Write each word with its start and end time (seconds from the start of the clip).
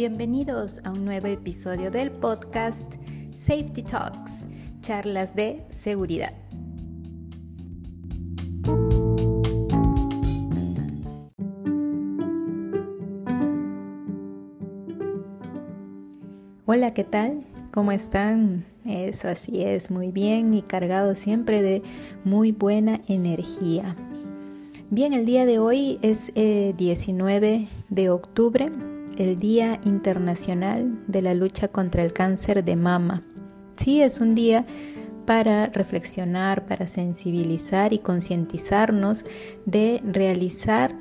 Bienvenidos 0.00 0.80
a 0.84 0.92
un 0.92 1.04
nuevo 1.04 1.26
episodio 1.26 1.90
del 1.90 2.10
podcast 2.10 2.94
Safety 3.36 3.82
Talks, 3.82 4.46
charlas 4.80 5.36
de 5.36 5.62
seguridad. 5.68 6.32
Hola, 16.64 16.94
¿qué 16.94 17.04
tal? 17.04 17.44
¿Cómo 17.70 17.92
están? 17.92 18.64
Eso 18.86 19.28
así 19.28 19.60
es, 19.60 19.90
muy 19.90 20.10
bien 20.12 20.54
y 20.54 20.62
cargado 20.62 21.14
siempre 21.14 21.60
de 21.60 21.82
muy 22.24 22.52
buena 22.52 23.02
energía. 23.06 23.94
Bien, 24.88 25.12
el 25.12 25.26
día 25.26 25.44
de 25.44 25.58
hoy 25.58 25.98
es 26.00 26.32
19 26.34 27.54
eh, 27.54 27.68
de 27.90 28.08
octubre 28.08 28.70
el 29.20 29.36
Día 29.36 29.78
Internacional 29.84 30.98
de 31.06 31.20
la 31.20 31.34
Lucha 31.34 31.68
contra 31.68 32.02
el 32.02 32.14
Cáncer 32.14 32.64
de 32.64 32.74
Mama. 32.74 33.22
Sí, 33.76 34.00
es 34.00 34.18
un 34.18 34.34
día 34.34 34.64
para 35.26 35.66
reflexionar, 35.66 36.64
para 36.64 36.86
sensibilizar 36.86 37.92
y 37.92 37.98
concientizarnos 37.98 39.26
de 39.66 40.00
realizar 40.06 40.98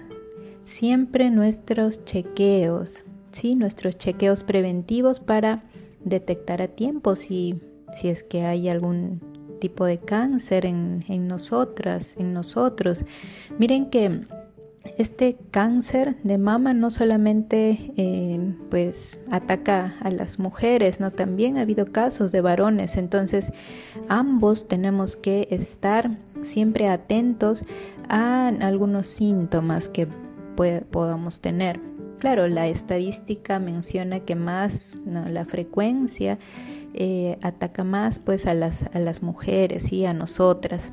siempre 0.65 1.31
nuestros 1.31 2.03
chequeos, 2.03 3.05
¿sí? 3.31 3.55
nuestros 3.55 3.97
chequeos 3.97 4.43
preventivos 4.43 5.21
para 5.21 5.63
detectar 6.03 6.61
a 6.61 6.67
tiempo 6.67 7.15
si, 7.15 7.55
si 7.93 8.09
es 8.09 8.23
que 8.23 8.43
hay 8.43 8.67
algún 8.67 9.21
tipo 9.61 9.85
de 9.85 9.97
cáncer 9.97 10.65
en, 10.65 11.05
en 11.07 11.29
nosotras, 11.29 12.15
en 12.17 12.33
nosotros. 12.33 13.05
Miren 13.57 13.89
que 13.89 14.27
este 14.97 15.37
cáncer 15.51 16.17
de 16.23 16.37
mama 16.37 16.73
no 16.73 16.89
solamente 16.89 17.91
eh, 17.97 18.55
pues 18.69 19.19
ataca 19.29 19.95
a 20.01 20.09
las 20.09 20.39
mujeres, 20.39 20.99
no 20.99 21.11
también 21.11 21.57
ha 21.57 21.61
habido 21.61 21.85
casos 21.85 22.31
de 22.31 22.41
varones, 22.41 22.95
entonces 22.97 23.51
ambos 24.07 24.67
tenemos 24.67 25.15
que 25.15 25.47
estar 25.51 26.17
siempre 26.41 26.87
atentos 26.87 27.65
a 28.07 28.47
algunos 28.47 29.07
síntomas 29.07 29.89
que 29.89 30.07
podamos 30.91 31.41
tener. 31.41 31.79
Claro, 32.19 32.47
la 32.47 32.67
estadística 32.67 33.59
menciona 33.59 34.19
que 34.19 34.35
más 34.35 34.97
la 35.05 35.45
frecuencia 35.45 36.37
eh, 36.93 37.37
ataca 37.41 37.85
más 37.85 38.19
pues 38.19 38.45
a 38.45 38.53
las, 38.53 38.83
a 38.93 38.99
las 38.99 39.23
mujeres 39.23 39.93
y 39.93 40.05
a 40.05 40.13
nosotras. 40.13 40.91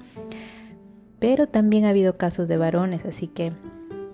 Pero 1.19 1.49
también 1.49 1.85
ha 1.85 1.89
habido 1.89 2.17
casos 2.17 2.47
de 2.47 2.59
varones, 2.59 3.05
así 3.05 3.27
que 3.27 3.53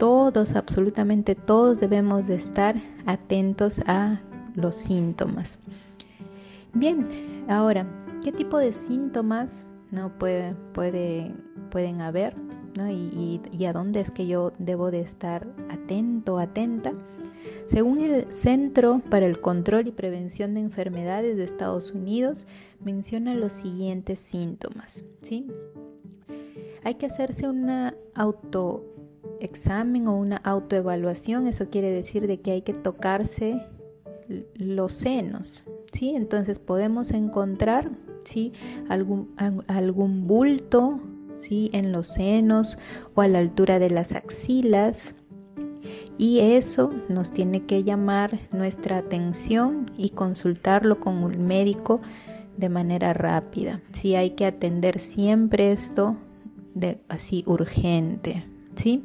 todos, 0.03 0.56
absolutamente 0.56 1.36
todos 1.36 1.78
debemos 1.78 2.27
de 2.27 2.34
estar 2.34 2.75
atentos 3.06 3.81
a 3.86 4.20
los 4.56 4.75
síntomas. 4.75 5.61
Bien, 6.75 7.06
ahora, 7.48 7.86
¿qué 8.20 8.33
tipo 8.33 8.58
de 8.58 8.73
síntomas 8.73 9.64
no 9.92 10.19
puede, 10.19 10.56
puede, 10.73 11.33
pueden 11.70 12.00
haber? 12.00 12.34
Y, 12.91 13.41
y, 13.53 13.64
a 13.67 13.73
dónde 13.73 14.00
es 14.00 14.11
que 14.11 14.27
yo 14.27 14.53
debo 14.58 14.91
de 14.91 15.03
estar 15.03 15.47
atento, 15.70 16.41
atenta? 16.41 16.95
Según 17.67 18.00
el 18.00 18.33
Centro 18.33 19.03
para 19.08 19.27
el 19.27 19.41
Control 19.41 19.86
y 19.86 19.92
Prevención 19.92 20.55
de 20.55 20.62
Enfermedades 20.62 21.36
de 21.36 21.45
Estados 21.45 21.92
Unidos, 21.92 22.48
menciona 22.80 23.36
los 23.36 23.53
siguientes 23.53 24.19
síntomas. 24.19 25.05
¿sí? 25.23 25.47
Hay 26.83 26.95
que 26.95 27.06
hacerse 27.06 27.48
una 27.48 27.95
auto 28.17 28.84
examen 29.43 30.07
o 30.07 30.17
una 30.17 30.37
autoevaluación, 30.37 31.47
eso 31.47 31.69
quiere 31.69 31.91
decir 31.91 32.27
de 32.27 32.41
que 32.41 32.53
hay 32.53 32.62
que 32.62 32.75
tocarse 32.75 33.67
los 34.55 34.93
senos, 34.93 35.65
¿sí? 35.92 36.14
Entonces 36.14 36.58
podemos 36.58 37.11
encontrar, 37.11 37.91
¿sí? 38.25 38.53
Algún, 38.89 39.35
algún 39.67 40.27
bulto, 40.27 41.01
¿sí? 41.36 41.70
En 41.73 41.92
los 41.92 42.08
senos 42.08 42.79
o 43.14 43.23
a 43.23 43.29
la 43.29 43.39
altura 43.39 43.79
de 43.79 43.91
las 43.91 44.13
axilas. 44.13 45.14
Y 46.17 46.41
eso 46.41 46.92
nos 47.09 47.33
tiene 47.33 47.67
que 47.67 47.83
llamar 47.83 48.39
nuestra 48.53 48.98
atención 48.98 49.91
y 49.97 50.11
consultarlo 50.11 51.01
con 51.01 51.24
un 51.24 51.47
médico 51.47 52.01
de 52.57 52.69
manera 52.69 53.13
rápida. 53.13 53.83
Sí, 53.92 54.14
hay 54.14 54.30
que 54.30 54.47
atender 54.47 54.98
siempre 54.98 55.73
esto 55.73 56.17
de 56.74 57.01
así 57.09 57.42
urgente. 57.47 58.52
¿Sí? 58.77 59.05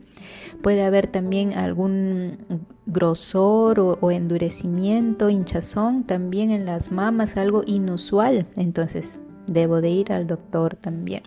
Puede 0.61 0.83
haber 0.83 1.07
también 1.07 1.53
algún 1.53 2.37
grosor 2.85 3.79
o, 3.79 4.11
endurecimiento, 4.11 5.29
hinchazón 5.29 6.03
también 6.03 6.51
en 6.51 6.65
las 6.65 6.91
mamas, 6.91 7.37
algo 7.37 7.63
inusual, 7.65 8.47
entonces 8.55 9.19
debo 9.45 9.81
de 9.81 9.89
ir 9.89 10.11
al 10.11 10.27
doctor 10.27 10.75
también. 10.75 11.23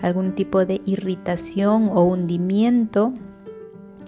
Algún 0.00 0.34
tipo 0.34 0.64
de 0.64 0.80
irritación 0.86 1.90
o 1.92 2.02
hundimiento 2.02 3.12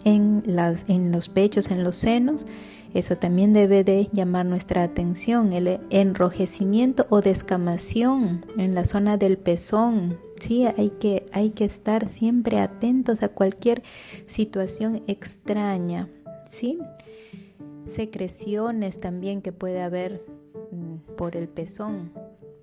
en, 0.05 0.43
las, 0.47 0.85
en 0.89 1.13
los 1.13 1.29
pechos, 1.29 1.71
en 1.71 1.85
los 1.85 1.97
senos, 1.97 2.47
eso 2.93 3.17
también 3.17 3.53
debe 3.53 3.85
de 3.85 4.09
llamar 4.13 4.47
nuestra 4.47 4.83
atención. 4.83 5.53
El 5.53 5.81
enrojecimiento 5.91 7.07
o 7.09 7.21
descamación 7.21 8.45
en 8.57 8.75
la 8.75 8.85
zona 8.85 9.17
del 9.17 9.39
pezón, 9.39 10.19
Sí, 10.41 10.65
hay 10.65 10.91
que, 10.91 11.27
hay 11.33 11.51
que 11.51 11.65
estar 11.65 12.09
siempre 12.09 12.59
atentos 12.59 13.23
a 13.23 13.29
cualquier 13.29 13.83
situación 14.27 15.03
extraña, 15.07 16.09
¿sí? 16.51 16.79
Secreciones 17.85 18.99
también 18.99 19.43
que 19.43 19.53
puede 19.53 19.83
haber 19.83 20.25
mm, 20.73 21.15
por 21.17 21.37
el 21.37 21.47
pezón. 21.49 22.13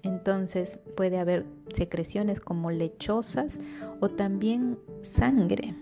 Entonces 0.02 0.80
puede 0.96 1.20
haber 1.20 1.46
secreciones 1.74 2.40
como 2.40 2.72
lechosas 2.72 3.60
o 4.00 4.10
también 4.10 4.80
sangre 5.02 5.76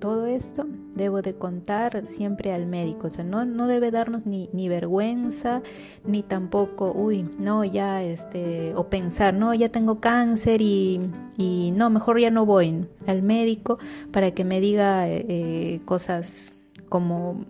todo 0.00 0.26
esto 0.26 0.66
debo 0.94 1.22
de 1.22 1.34
contar 1.34 2.06
siempre 2.06 2.52
al 2.52 2.66
médico. 2.66 3.06
O 3.06 3.10
sea, 3.10 3.22
no, 3.22 3.44
no 3.44 3.68
debe 3.68 3.90
darnos 3.90 4.26
ni, 4.26 4.48
ni, 4.52 4.68
vergüenza, 4.68 5.62
ni 6.04 6.22
tampoco, 6.22 6.92
uy, 6.92 7.22
no, 7.38 7.64
ya, 7.64 8.02
este, 8.02 8.74
o 8.74 8.88
pensar, 8.88 9.34
no, 9.34 9.54
ya 9.54 9.68
tengo 9.68 10.00
cáncer 10.00 10.60
y, 10.62 11.00
y 11.36 11.72
no, 11.76 11.90
mejor 11.90 12.18
ya 12.18 12.30
no 12.30 12.46
voy 12.46 12.88
al 13.06 13.22
médico 13.22 13.78
para 14.10 14.32
que 14.32 14.44
me 14.44 14.60
diga 14.60 15.08
eh, 15.08 15.80
cosas 15.84 16.52
como 16.88 17.44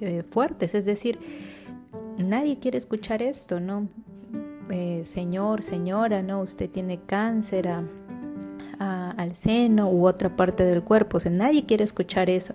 eh, 0.00 0.22
fuertes. 0.22 0.74
Es 0.74 0.84
decir, 0.84 1.18
nadie 2.18 2.58
quiere 2.58 2.78
escuchar 2.78 3.22
esto, 3.22 3.58
¿no? 3.58 3.88
Eh, 4.70 5.02
señor, 5.04 5.62
señora, 5.62 6.22
¿no? 6.22 6.42
Usted 6.42 6.70
tiene 6.70 7.00
cáncer. 7.00 7.68
A, 7.68 7.84
al 8.78 9.34
seno 9.34 9.90
u 9.90 10.06
otra 10.06 10.36
parte 10.36 10.64
del 10.64 10.82
cuerpo. 10.82 11.16
O 11.16 11.20
sea, 11.20 11.32
nadie 11.32 11.66
quiere 11.66 11.84
escuchar 11.84 12.30
eso. 12.30 12.54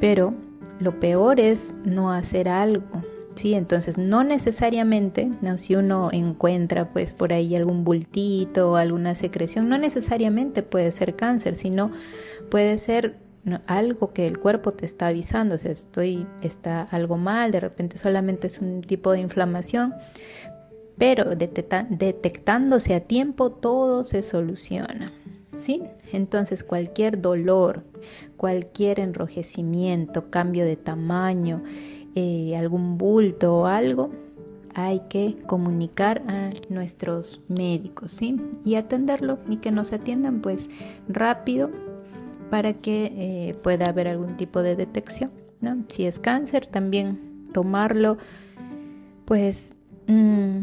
Pero 0.00 0.34
lo 0.80 1.00
peor 1.00 1.40
es 1.40 1.74
no 1.84 2.12
hacer 2.12 2.48
algo. 2.48 3.02
Sí, 3.36 3.54
entonces 3.54 3.98
no 3.98 4.24
necesariamente, 4.24 5.30
¿no? 5.42 5.58
si 5.58 5.74
uno 5.74 6.08
encuentra 6.10 6.90
pues 6.90 7.12
por 7.12 7.34
ahí 7.34 7.54
algún 7.54 7.84
bultito 7.84 8.72
o 8.72 8.76
alguna 8.76 9.14
secreción, 9.14 9.68
no 9.68 9.76
necesariamente 9.76 10.62
puede 10.62 10.90
ser 10.90 11.16
cáncer, 11.16 11.54
sino 11.54 11.90
puede 12.50 12.78
ser 12.78 13.18
algo 13.66 14.14
que 14.14 14.26
el 14.26 14.38
cuerpo 14.38 14.72
te 14.72 14.86
está 14.86 15.08
avisando, 15.08 15.56
o 15.56 15.58
sea, 15.58 15.70
estoy, 15.70 16.26
está 16.42 16.82
algo 16.82 17.18
mal, 17.18 17.52
de 17.52 17.60
repente 17.60 17.98
solamente 17.98 18.46
es 18.46 18.58
un 18.58 18.80
tipo 18.80 19.12
de 19.12 19.20
inflamación, 19.20 19.94
pero 20.96 21.36
detectándose 21.36 22.94
a 22.94 23.00
tiempo 23.00 23.52
todo 23.52 24.02
se 24.04 24.22
soluciona. 24.22 25.12
¿Sí? 25.56 25.82
Entonces 26.12 26.62
cualquier 26.62 27.20
dolor, 27.20 27.84
cualquier 28.36 29.00
enrojecimiento, 29.00 30.30
cambio 30.30 30.64
de 30.64 30.76
tamaño, 30.76 31.62
eh, 32.14 32.56
algún 32.56 32.98
bulto 32.98 33.56
o 33.56 33.66
algo, 33.66 34.10
hay 34.74 35.00
que 35.08 35.36
comunicar 35.46 36.22
a 36.28 36.50
nuestros 36.68 37.40
médicos, 37.48 38.10
¿sí? 38.10 38.36
Y 38.64 38.74
atenderlo 38.74 39.38
y 39.48 39.56
que 39.56 39.70
nos 39.70 39.92
atiendan 39.92 40.42
pues 40.42 40.68
rápido 41.08 41.70
para 42.50 42.74
que 42.74 43.12
eh, 43.16 43.54
pueda 43.62 43.88
haber 43.88 44.06
algún 44.06 44.36
tipo 44.36 44.62
de 44.62 44.76
detección, 44.76 45.30
¿no? 45.60 45.84
Si 45.88 46.04
es 46.04 46.18
cáncer, 46.18 46.66
también 46.66 47.44
tomarlo 47.54 48.18
pues 49.24 49.74
mm, 50.06 50.58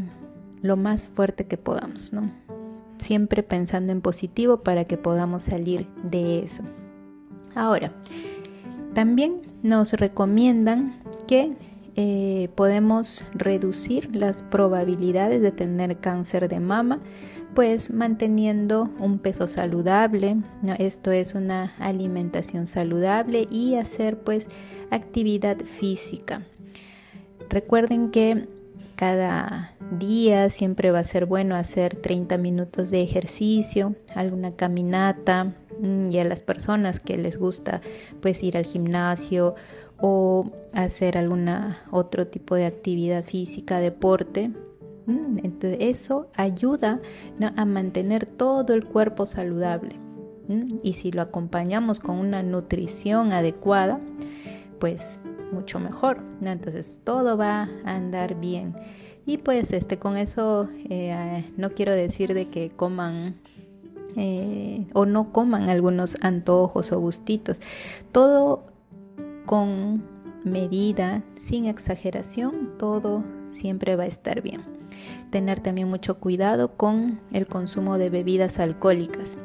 lo 0.61 0.77
más 0.77 1.09
fuerte 1.09 1.47
que 1.47 1.57
podamos, 1.57 2.13
¿no? 2.13 2.42
Siempre 3.03 3.43
pensando 3.43 3.91
en 3.91 4.01
positivo 4.01 4.57
para 4.63 4.85
que 4.85 4.97
podamos 4.97 5.43
salir 5.43 5.87
de 6.03 6.39
eso. 6.39 6.63
Ahora, 7.55 7.91
también 8.93 9.41
nos 9.61 9.93
recomiendan 9.93 10.99
que 11.27 11.55
eh, 11.95 12.49
podemos 12.55 13.23
reducir 13.33 14.15
las 14.15 14.41
probabilidades 14.41 15.41
de 15.43 15.51
tener 15.51 15.99
cáncer 15.99 16.49
de 16.49 16.59
mama, 16.59 16.99
pues 17.53 17.91
manteniendo 17.91 18.89
un 18.99 19.19
peso 19.19 19.47
saludable, 19.47 20.37
esto 20.79 21.11
es 21.11 21.35
una 21.35 21.75
alimentación 21.77 22.65
saludable 22.65 23.47
y 23.51 23.75
hacer 23.75 24.17
pues 24.17 24.47
actividad 24.89 25.57
física. 25.65 26.47
Recuerden 27.49 28.09
que 28.09 28.47
cada 29.03 29.75
día 29.99 30.49
siempre 30.49 30.89
va 30.89 30.99
a 30.99 31.03
ser 31.03 31.25
bueno 31.25 31.55
hacer 31.55 31.93
30 31.93 32.37
minutos 32.37 32.89
de 32.89 33.01
ejercicio, 33.01 33.97
alguna 34.15 34.55
caminata 34.55 35.53
mm, 35.77 36.09
y 36.09 36.19
a 36.19 36.23
las 36.23 36.41
personas 36.41 37.01
que 37.01 37.17
les 37.17 37.37
gusta 37.37 37.81
pues 38.21 38.41
ir 38.43 38.55
al 38.55 38.65
gimnasio 38.65 39.55
o 39.99 40.49
hacer 40.71 41.17
alguna 41.17 41.83
otro 41.91 42.27
tipo 42.27 42.55
de 42.55 42.65
actividad 42.65 43.25
física, 43.25 43.79
deporte. 43.79 44.51
Mm, 45.05 45.39
entonces 45.43 45.79
eso 45.81 46.29
ayuda 46.33 47.01
a 47.57 47.65
mantener 47.65 48.25
todo 48.25 48.73
el 48.73 48.85
cuerpo 48.85 49.25
saludable. 49.25 49.99
Y 50.81 50.93
si 50.93 51.11
lo 51.11 51.21
acompañamos 51.21 51.99
con 51.99 52.19
una 52.19 52.41
nutrición 52.41 53.33
adecuada, 53.33 53.99
pues 54.79 55.21
mucho 55.53 55.79
mejor. 55.79 56.21
Entonces 56.41 57.01
todo 57.03 57.37
va 57.37 57.69
a 57.85 57.95
andar 57.95 58.39
bien. 58.39 58.75
Y 59.25 59.37
pues 59.37 59.71
este 59.71 59.97
con 59.97 60.17
eso 60.17 60.67
eh, 60.89 61.49
no 61.55 61.69
quiero 61.69 61.93
decir 61.93 62.33
de 62.33 62.49
que 62.49 62.71
coman 62.71 63.35
eh, 64.15 64.85
o 64.93 65.05
no 65.05 65.31
coman 65.31 65.69
algunos 65.69 66.17
antojos 66.21 66.91
o 66.91 66.99
gustitos. 66.99 67.61
Todo 68.11 68.65
con 69.45 70.03
medida, 70.43 71.23
sin 71.35 71.65
exageración, 71.65 72.71
todo 72.77 73.23
siempre 73.49 73.95
va 73.95 74.03
a 74.03 74.07
estar 74.07 74.41
bien. 74.41 74.61
Tener 75.29 75.59
también 75.59 75.87
mucho 75.87 76.19
cuidado 76.19 76.75
con 76.75 77.19
el 77.31 77.47
consumo 77.47 77.97
de 77.97 78.09
bebidas 78.09 78.59
alcohólicas. 78.59 79.37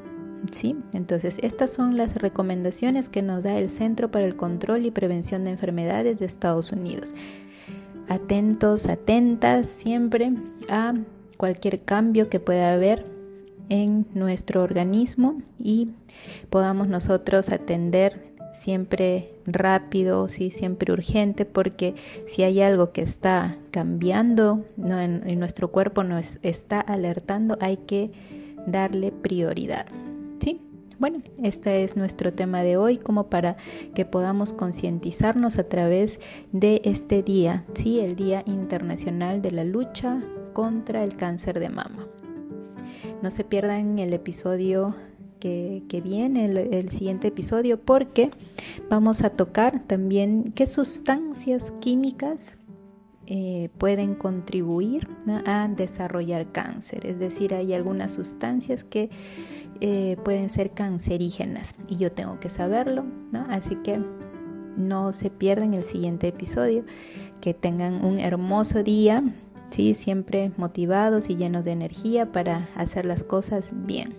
¿Sí? 0.53 0.77
Entonces, 0.93 1.39
estas 1.43 1.73
son 1.73 1.97
las 1.97 2.15
recomendaciones 2.15 3.09
que 3.09 3.23
nos 3.23 3.43
da 3.43 3.59
el 3.59 3.71
Centro 3.71 4.11
para 4.11 4.25
el 4.25 4.37
Control 4.37 4.85
y 4.87 4.91
Prevención 4.91 5.45
de 5.45 5.51
Enfermedades 5.51 6.19
de 6.19 6.27
Estados 6.27 6.73
Unidos. 6.73 7.15
Atentos, 8.09 8.87
atentas 8.87 9.69
siempre 9.69 10.33
a 10.71 10.95
cualquier 11.37 11.83
cambio 11.83 12.29
que 12.31 12.41
pueda 12.41 12.73
haber 12.73 13.05
en 13.69 14.07
nuestro 14.15 14.63
organismo 14.63 15.43
y 15.59 15.93
podamos 16.51 16.89
nosotros 16.89 17.51
atender 17.51 18.29
siempre 18.53 19.35
rápido, 19.47 20.29
sí, 20.29 20.51
siempre 20.51 20.93
urgente, 20.93 21.45
porque 21.45 21.95
si 22.27 22.43
hay 22.43 22.61
algo 22.61 22.93
que 22.93 23.03
está 23.03 23.57
cambiando 23.71 24.65
no, 24.77 25.01
en, 25.01 25.39
nuestro 25.39 25.71
cuerpo, 25.71 26.05
nos 26.05 26.39
está 26.43 26.81
alertando, 26.81 27.57
hay 27.61 27.77
que 27.77 28.11
darle 28.67 29.13
prioridad. 29.13 29.87
Bueno, 30.99 31.23
este 31.41 31.85
es 31.85 31.97
nuestro 31.97 32.33
tema 32.33 32.65
de 32.65 32.77
hoy, 32.77 32.99
como 32.99 33.31
para 33.31 33.57
que 33.95 34.05
podamos 34.05 34.53
concientizarnos 34.53 35.57
a 35.59 35.69
través 35.69 36.19
de 36.51 36.81
este 36.85 37.23
día, 37.23 37.65
¿sí? 37.75 38.01
el 38.01 38.17
Día 38.17 38.43
Internacional 38.47 39.41
de 39.41 39.53
la 39.53 39.63
Lucha 39.63 40.21
contra 40.55 41.05
el 41.05 41.17
Cáncer 41.17 41.61
de 41.61 41.69
Mama. 41.69 42.09
No 43.23 43.31
se 43.31 43.45
pierdan 43.45 44.01
el 44.01 44.13
episodio 44.13 44.97
que, 45.39 46.03
viene, 46.03 46.47
el, 46.47 46.89
siguiente 46.89 47.29
episodio, 47.29 47.81
porque 47.81 48.33
vamos 48.91 49.23
a 49.23 49.31
tocar 49.31 49.79
también 49.87 50.53
qué 50.53 50.67
sustancias 50.67 51.73
químicas 51.79 52.59
eh, 53.31 53.69
pueden 53.77 54.15
contribuir 54.15 55.07
a 55.45 55.69
desarrollar 55.69 56.51
cáncer. 56.51 57.05
Es 57.07 57.19
decir, 57.19 57.53
hay 57.53 57.75
algunas 57.75 58.13
sustancias 58.13 58.85
que 58.85 59.11
eh, 59.83 60.17
pueden 60.25 60.49
ser 60.49 60.71
cancerígenas 60.71 61.75
y 61.91 61.99
yo 61.99 62.11
tengo 62.11 62.41
que 62.41 62.49
saberlo, 62.49 63.05
así 63.51 63.77
que 63.77 64.01
no 64.79 65.13
se 65.13 65.29
pierdan 65.29 65.75
el 65.75 65.83
siguiente 65.83 66.29
episodio, 66.29 66.85
que 67.43 67.53
tengan 67.53 68.03
un 68.03 68.19
hermoso 68.19 68.83
día. 68.83 69.23
¿sí? 69.71 69.93
siempre 69.93 70.51
motivados 70.57 71.29
y 71.29 71.37
llenos 71.37 71.67
de 71.67 71.73
energía 71.73 72.33
para 72.33 72.67
hacer 72.75 73.05
las 73.05 73.25
cosas 73.25 73.73
bien. 73.75 74.15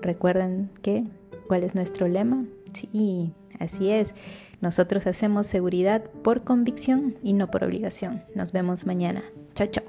¿Recuerdan 0.00 0.70
qué? 0.80 1.04
¿Cuál 1.46 1.62
es 1.64 1.74
nuestro 1.74 2.08
lema? 2.08 2.46
Sí, 2.72 3.34
así 3.58 3.90
es. 3.90 4.14
Nosotros 4.60 5.06
hacemos 5.06 5.46
seguridad 5.46 6.02
por 6.22 6.44
convicción 6.44 7.16
y 7.22 7.32
no 7.32 7.50
por 7.50 7.64
obligación. 7.64 8.24
Nos 8.34 8.52
vemos 8.52 8.86
mañana. 8.86 9.22
Chao, 9.54 9.68
chao. 9.68 9.84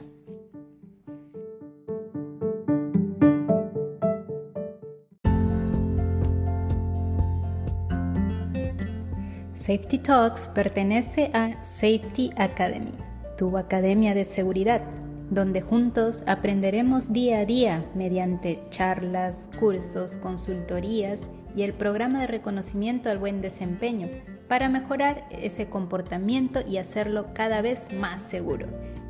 Safety 9.54 10.00
Talks 10.00 10.50
pertenece 10.50 11.30
a 11.34 11.64
Safety 11.64 12.32
Academy, 12.38 12.94
tu 13.38 13.58
academia 13.58 14.16
de 14.16 14.26
seguridad 14.26 14.82
donde 15.30 15.62
juntos 15.62 16.24
aprenderemos 16.26 17.14
día 17.14 17.40
a 17.40 17.46
día 17.46 17.86
mediante 17.94 18.64
charlas, 18.70 19.50
cursos, 19.60 20.18
consultorías 20.18 21.28
y 21.56 21.64
el 21.64 21.74
programa 21.74 22.22
de 22.22 22.28
reconocimiento 22.28 23.10
al 23.10 23.18
buen 23.18 23.42
desempeño 23.42 24.08
para 24.48 24.70
mejorar 24.70 25.28
ese 25.32 25.68
comportamiento 25.68 26.62
y 26.68 26.78
hacerlo 26.78 27.28
cada 27.34 27.62
vez 27.62 27.94
más 27.94 28.22
seguro. 28.22 28.68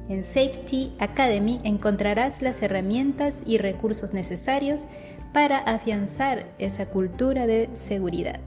En 0.09 0.23
Safety 0.23 0.93
Academy 0.99 1.61
encontrarás 1.63 2.41
las 2.41 2.61
herramientas 2.63 3.43
y 3.45 3.59
recursos 3.59 4.13
necesarios 4.13 4.85
para 5.33 5.59
afianzar 5.59 6.47
esa 6.57 6.87
cultura 6.87 7.45
de 7.45 7.69
seguridad. 7.73 8.39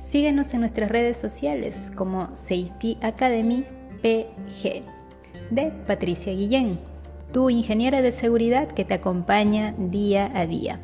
Síguenos 0.00 0.52
en 0.52 0.60
nuestras 0.60 0.90
redes 0.90 1.16
sociales 1.16 1.92
como 1.94 2.34
Safety 2.34 2.98
Academy 3.02 3.64
PG 4.02 4.82
de 5.50 5.70
Patricia 5.86 6.32
Guillén, 6.32 6.80
tu 7.32 7.48
ingeniera 7.48 8.02
de 8.02 8.10
seguridad 8.10 8.66
que 8.66 8.84
te 8.84 8.94
acompaña 8.94 9.74
día 9.78 10.32
a 10.34 10.46
día. 10.46 10.80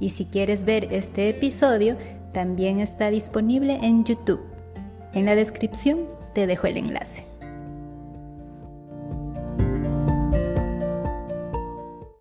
Y 0.00 0.10
si 0.10 0.26
quieres 0.26 0.64
ver 0.64 0.88
este 0.90 1.28
episodio, 1.28 1.96
también 2.32 2.80
está 2.80 3.10
disponible 3.10 3.78
en 3.82 4.04
YouTube. 4.04 4.40
En 5.12 5.24
la 5.24 5.34
descripción 5.34 6.00
te 6.34 6.46
dejo 6.46 6.66
el 6.66 6.76
enlace. 6.76 7.33